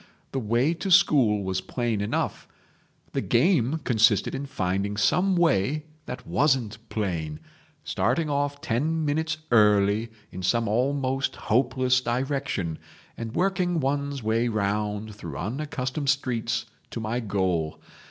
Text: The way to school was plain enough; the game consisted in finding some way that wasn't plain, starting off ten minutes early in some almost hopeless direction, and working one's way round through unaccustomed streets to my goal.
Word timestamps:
The 0.31 0.39
way 0.39 0.73
to 0.73 0.89
school 0.89 1.43
was 1.43 1.61
plain 1.61 2.01
enough; 2.01 2.47
the 3.11 3.21
game 3.21 3.81
consisted 3.83 4.33
in 4.33 4.47
finding 4.47 4.97
some 4.97 5.35
way 5.35 5.85
that 6.07 6.25
wasn't 6.25 6.79
plain, 6.89 7.39
starting 7.83 8.27
off 8.27 8.61
ten 8.61 9.05
minutes 9.05 9.37
early 9.51 10.09
in 10.31 10.41
some 10.41 10.67
almost 10.67 11.35
hopeless 11.35 12.01
direction, 12.01 12.79
and 13.15 13.35
working 13.35 13.79
one's 13.79 14.23
way 14.23 14.47
round 14.47 15.13
through 15.13 15.37
unaccustomed 15.37 16.09
streets 16.09 16.65
to 16.89 16.99
my 16.99 17.19
goal. 17.19 17.79